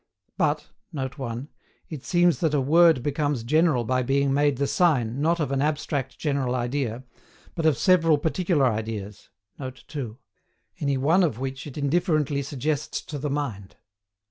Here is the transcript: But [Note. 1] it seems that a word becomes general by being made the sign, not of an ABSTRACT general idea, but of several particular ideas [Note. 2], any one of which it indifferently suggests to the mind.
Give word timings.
But 0.35 0.71
[Note. 0.91 1.19
1] 1.19 1.47
it 1.89 2.03
seems 2.03 2.39
that 2.39 2.55
a 2.55 2.59
word 2.59 3.03
becomes 3.03 3.43
general 3.43 3.83
by 3.83 4.01
being 4.01 4.33
made 4.33 4.57
the 4.57 4.65
sign, 4.65 5.21
not 5.21 5.39
of 5.39 5.51
an 5.51 5.59
ABSTRACT 5.61 6.17
general 6.17 6.55
idea, 6.55 7.03
but 7.53 7.67
of 7.67 7.77
several 7.77 8.17
particular 8.17 8.65
ideas 8.65 9.29
[Note. 9.59 9.83
2], 9.87 10.17
any 10.79 10.97
one 10.97 11.21
of 11.21 11.37
which 11.37 11.67
it 11.67 11.77
indifferently 11.77 12.41
suggests 12.41 12.99
to 13.03 13.19
the 13.19 13.29
mind. 13.29 13.75